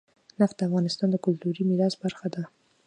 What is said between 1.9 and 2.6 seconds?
برخه ده.